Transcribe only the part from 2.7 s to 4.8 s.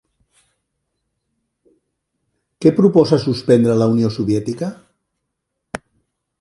proposa suspendre la Unió Soviètica?